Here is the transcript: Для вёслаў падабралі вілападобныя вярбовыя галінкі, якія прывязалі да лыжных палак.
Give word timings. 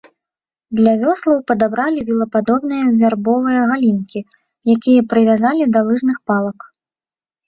Для 0.77 0.91
вёслаў 1.01 1.41
падабралі 1.49 1.99
вілападобныя 2.07 2.85
вярбовыя 3.01 3.61
галінкі, 3.73 4.19
якія 4.75 5.01
прывязалі 5.13 5.63
да 5.77 5.85
лыжных 5.91 6.17
палак. 6.33 6.59